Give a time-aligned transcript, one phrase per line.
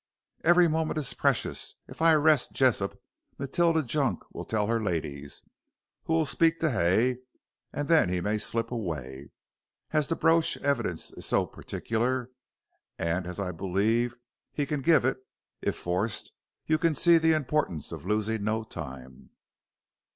[0.43, 1.75] "Every moment is precious.
[1.87, 2.99] If I arrest Jessop,
[3.37, 5.43] Matilda Junk will tell her ladies,
[6.05, 7.19] who will speak to Hay,
[7.71, 9.29] and then he may slip away.
[9.91, 12.31] As the brooch evidence is so particular,
[12.97, 14.15] and, as I believe
[14.51, 15.19] he can give it,
[15.61, 16.31] if forced,
[16.65, 19.29] you can see the importance of losing no time."